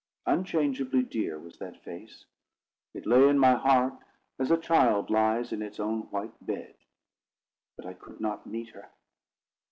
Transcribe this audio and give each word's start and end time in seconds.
Unchangeably 0.25 1.03
dear 1.03 1.37
was 1.37 1.59
that 1.59 1.83
face. 1.83 2.25
It 2.95 3.05
lay 3.05 3.27
in 3.29 3.37
my 3.37 3.53
heart 3.53 3.93
as 4.39 4.49
a 4.49 4.57
child 4.57 5.11
lies 5.11 5.51
in 5.53 5.61
its 5.61 5.79
own 5.79 6.09
white 6.09 6.33
bed; 6.43 6.73
but 7.77 7.85
I 7.85 7.93
could 7.93 8.19
not 8.19 8.47
meet 8.47 8.69
her. 8.69 8.89